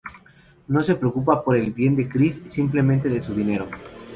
[0.67, 3.67] No se preocupa por el bien de Chris, simplemente de su dinero.